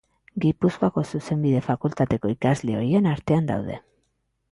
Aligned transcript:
Gipuzkoako 0.43 1.01
Zuzenbide 1.09 1.59
Fakultateko 1.65 2.31
ikasle 2.37 2.79
ohien 2.79 3.11
artean 3.13 3.51
daude. 3.51 3.77